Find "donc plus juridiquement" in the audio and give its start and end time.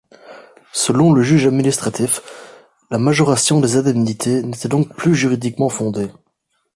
4.67-5.69